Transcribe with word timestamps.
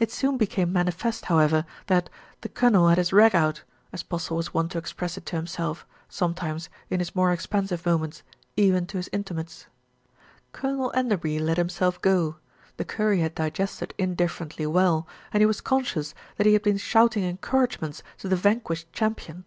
It 0.00 0.10
soon 0.10 0.36
became 0.36 0.72
manifest, 0.72 1.26
however, 1.26 1.64
that 1.86 2.10
"the 2.40 2.48
cunnel 2.48 2.88
had 2.88 2.98
his 2.98 3.12
rag 3.12 3.36
out," 3.36 3.62
as 3.92 4.02
Postle 4.02 4.36
was 4.36 4.52
wont 4.52 4.72
to 4.72 4.78
express 4.78 5.16
it 5.16 5.26
to 5.26 5.36
himself, 5.36 5.86
sometimes, 6.08 6.68
in 6.90 6.98
his 6.98 7.14
more 7.14 7.30
expansive 7.32 7.86
moments, 7.86 8.24
even 8.56 8.84
to 8.86 8.96
his 8.96 9.08
intimates. 9.12 9.66
Colonel 10.50 10.90
Enderby 10.92 11.38
let 11.38 11.56
himself 11.56 12.02
go, 12.02 12.34
the 12.78 12.84
curry 12.84 13.20
had 13.20 13.36
digested 13.36 13.94
indifferently 13.96 14.66
well, 14.66 15.06
and 15.32 15.40
he 15.40 15.46
was 15.46 15.60
conscious 15.60 16.14
that 16.36 16.48
he 16.48 16.52
had 16.54 16.62
been 16.64 16.76
shouting 16.76 17.22
encouragements 17.22 18.02
to 18.18 18.26
the 18.26 18.34
vanquished 18.34 18.92
champion. 18.92 19.44